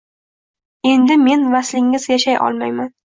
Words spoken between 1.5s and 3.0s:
vaslingiz yashay olmayman